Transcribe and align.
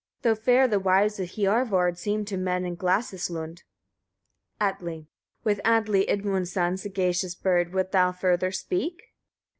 though 0.23 0.33
fair 0.33 0.67
the 0.67 0.79
wives 0.79 1.19
of 1.19 1.29
Hiorvard 1.29 1.95
seem 1.95 2.25
to 2.25 2.35
men 2.35 2.65
in 2.65 2.73
Glasis 2.75 3.29
lund. 3.29 3.61
Atli. 4.59 5.03
2. 5.43 5.43
With 5.43 5.61
Atli, 5.63 6.07
Idmund's 6.09 6.53
son, 6.53 6.75
sagacious 6.77 7.35
bird! 7.35 7.71
wilt 7.71 7.91
thou 7.91 8.11
further 8.11 8.51
speak? 8.51 9.09